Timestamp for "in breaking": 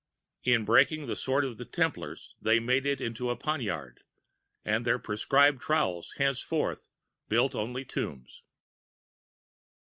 0.43-1.05